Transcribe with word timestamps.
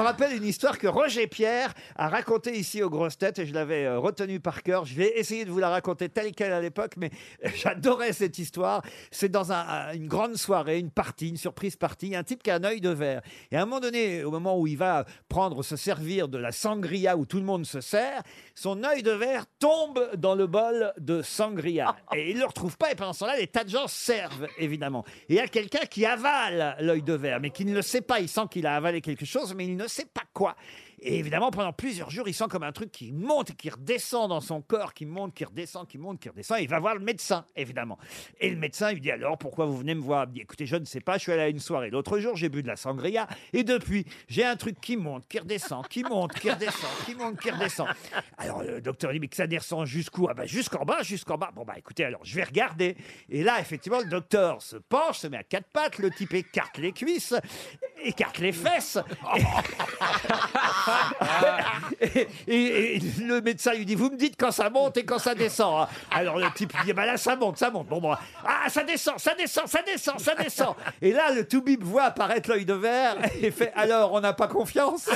me 0.00 0.06
rappelle 0.06 0.34
une 0.34 0.44
histoire 0.44 0.78
que 0.78 0.86
Roger 0.86 1.26
Pierre 1.26 1.74
a 1.96 2.08
racontée 2.08 2.56
ici 2.58 2.82
aux 2.82 2.88
grosses 2.90 3.18
têtes 3.18 3.38
et 3.38 3.46
je 3.46 3.52
l'avais 3.52 3.84
euh, 3.84 3.98
retenue 3.98 4.40
par 4.40 4.62
cœur. 4.62 4.84
Je 4.86 4.94
vais 4.94 5.12
essayer 5.18 5.44
de 5.44 5.50
vous 5.50 5.58
la 5.58 5.68
raconter 5.68 6.08
telle 6.08 6.32
qu'elle 6.32 6.52
à 6.52 6.60
l'époque, 6.60 6.92
mais 6.96 7.10
euh, 7.44 7.48
j'adorais 7.54 8.12
cette 8.12 8.38
histoire. 8.38 8.82
C'est 9.10 9.28
dans 9.28 9.52
un- 9.52 9.56
un- 9.90 9.92
une 9.92 10.08
grande 10.08 10.36
soirée, 10.36 10.78
une 10.78 10.90
partie, 10.90 11.28
une 11.28 11.36
surprise 11.36 11.76
partie, 11.76 12.16
un 12.16 12.22
type 12.24 12.42
qui 12.42 12.50
a 12.50 12.54
un 12.54 12.64
œil 12.64 12.80
de 12.80 12.88
verre. 12.90 13.20
Et 13.50 13.56
à 13.56 13.62
un 13.62 13.66
moment 13.66 13.80
donné, 13.80 14.24
au 14.24 14.30
moment 14.30 14.58
où 14.58 14.66
il 14.66 14.78
va 14.78 15.04
prendre, 15.28 15.62
se 15.62 15.76
servir 15.76 16.28
de 16.28 16.38
la 16.38 16.52
sangria 16.52 17.16
où 17.16 17.26
tout 17.26 17.38
le 17.38 17.44
monde 17.44 17.66
se 17.66 17.80
sert, 17.82 18.22
son 18.54 18.82
œil 18.84 19.02
de 19.02 19.10
verre 19.12 19.44
tombe 19.58 20.10
dans 20.16 20.34
le 20.34 20.46
bol 20.46 20.92
de 20.98 21.20
sangria. 21.22 21.94
Et 22.14 22.30
il 22.30 22.36
ne 22.36 22.40
le 22.40 22.46
retrouve 22.46 22.76
pas. 22.78 22.90
Et 22.90 22.94
pendant 22.94 23.12
ce 23.12 23.20
temps-là, 23.20 23.36
les 23.38 23.46
tas 23.48 23.64
de 23.64 23.70
gens 23.70 23.86
servent, 23.86 24.46
évidemment. 24.58 25.04
Et 25.28 25.34
il 25.34 25.36
y 25.36 25.40
a 25.40 25.48
quelqu'un 25.48 25.84
qui 25.90 26.06
avale 26.06 26.76
l'œil 26.80 27.02
de 27.02 27.12
verre, 27.12 27.38
mais 27.40 27.50
qui 27.50 27.64
ne 27.66 27.74
le 27.74 27.82
sait 27.82 28.00
pas. 28.00 28.20
Il 28.20 28.28
sent 28.28 28.40
qu'il 28.50 28.66
a 28.66 28.76
avalé 28.76 29.00
quelque 29.00 29.24
chose, 29.26 29.54
mais 29.54 29.64
il 29.66 29.76
ne 29.76 29.86
sait 29.90 30.06
pas 30.06 30.24
quoi. 30.32 30.56
Et 31.02 31.18
évidemment, 31.18 31.50
pendant 31.50 31.72
plusieurs 31.72 32.10
jours, 32.10 32.28
il 32.28 32.34
sent 32.34 32.44
comme 32.50 32.62
un 32.62 32.72
truc 32.72 32.92
qui 32.92 33.10
monte 33.10 33.50
et 33.50 33.54
qui 33.54 33.70
redescend 33.70 34.28
dans 34.28 34.42
son 34.42 34.60
corps, 34.60 34.92
qui 34.92 35.06
monte, 35.06 35.34
qui 35.34 35.46
redescend, 35.46 35.88
qui 35.88 35.96
monte, 35.96 36.20
qui 36.20 36.28
redescend. 36.28 36.58
Il 36.60 36.68
va 36.68 36.78
voir 36.78 36.94
le 36.94 37.00
médecin, 37.00 37.46
évidemment. 37.56 37.98
Et 38.38 38.50
le 38.50 38.56
médecin 38.56 38.92
lui 38.92 39.00
dit 39.00 39.10
alors, 39.10 39.38
pourquoi 39.38 39.64
vous 39.64 39.78
venez 39.78 39.94
me 39.94 40.02
voir? 40.02 40.26
Il 40.28 40.34
dit, 40.34 40.40
écoutez, 40.42 40.66
je 40.66 40.76
ne 40.76 40.84
sais 40.84 41.00
pas, 41.00 41.16
je 41.16 41.22
suis 41.22 41.32
allé 41.32 41.40
à 41.40 41.48
une 41.48 41.58
soirée. 41.58 41.88
L'autre 41.88 42.18
jour, 42.18 42.36
j'ai 42.36 42.50
bu 42.50 42.62
de 42.62 42.68
la 42.68 42.76
sangria. 42.76 43.26
Et 43.54 43.64
depuis, 43.64 44.04
j'ai 44.28 44.44
un 44.44 44.56
truc 44.56 44.78
qui 44.78 44.98
monte, 44.98 45.26
qui 45.26 45.38
redescend, 45.38 45.88
qui 45.88 46.02
monte, 46.02 46.34
qui 46.34 46.50
redescend, 46.50 46.90
qui 47.06 47.14
monte, 47.14 47.40
qui 47.40 47.50
redescend. 47.50 47.88
Alors 48.36 48.62
le 48.62 48.82
docteur 48.82 49.10
dit, 49.12 49.20
mais 49.20 49.28
que 49.28 49.36
ça 49.36 49.46
descend 49.46 49.86
jusqu'où? 49.86 50.28
Ah 50.28 50.34
bah 50.34 50.44
jusqu'en 50.44 50.84
bas, 50.84 51.02
jusqu'en 51.02 51.38
bas. 51.38 51.50
Bon 51.54 51.64
bah 51.64 51.78
écoutez, 51.78 52.04
alors 52.04 52.20
je 52.24 52.34
vais 52.34 52.44
regarder. 52.44 52.94
Et 53.30 53.42
là, 53.42 53.58
effectivement, 53.58 54.00
le 54.00 54.10
docteur 54.10 54.60
se 54.60 54.76
penche, 54.76 55.20
se 55.20 55.28
met 55.28 55.38
à 55.38 55.44
quatre 55.44 55.68
pattes, 55.68 55.96
le 55.96 56.10
type 56.10 56.34
écarte 56.34 56.76
les 56.76 56.92
cuisses, 56.92 57.34
écarte 58.04 58.38
les 58.38 58.52
fesses. 58.52 58.98
Et, 62.46 62.98
le 63.20 63.40
médecin 63.40 63.74
lui 63.74 63.84
dit, 63.84 63.94
vous 63.94 64.10
me 64.10 64.16
dites 64.16 64.34
quand 64.38 64.50
ça 64.50 64.70
monte 64.70 64.96
et 64.96 65.04
quand 65.04 65.18
ça 65.18 65.34
descend. 65.34 65.86
Alors 66.10 66.38
le 66.38 66.50
type 66.52 66.72
dit, 66.84 66.92
bah 66.92 67.06
là 67.06 67.16
ça 67.16 67.36
monte, 67.36 67.58
ça 67.58 67.70
monte. 67.70 67.88
Bon, 67.88 68.00
bon, 68.00 68.14
ah 68.44 68.68
ça 68.68 68.84
descend, 68.84 69.18
ça 69.18 69.34
descend, 69.34 69.68
ça 69.68 69.82
descend, 69.82 70.18
ça 70.18 70.34
descend. 70.34 70.74
Et 71.02 71.12
là, 71.12 71.32
le 71.32 71.46
toubib 71.46 71.82
voit 71.82 72.04
apparaître 72.04 72.50
l'œil 72.50 72.64
de 72.64 72.74
verre 72.74 73.16
et 73.40 73.50
fait, 73.50 73.72
alors 73.74 74.12
on 74.12 74.20
n'a 74.20 74.32
pas 74.32 74.48
confiance? 74.48 75.08